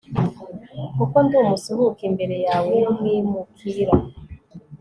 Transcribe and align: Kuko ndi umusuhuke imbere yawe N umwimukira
Kuko 0.97 1.15
ndi 1.23 1.35
umusuhuke 1.43 2.01
imbere 2.09 2.35
yawe 2.47 2.71
N 2.83 2.85
umwimukira 2.91 3.93